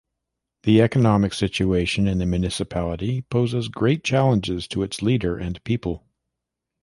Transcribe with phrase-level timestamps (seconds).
[0.63, 6.07] The economic situation in the municipality poses great challenges to its leader and people.